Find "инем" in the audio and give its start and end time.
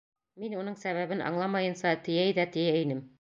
2.87-3.09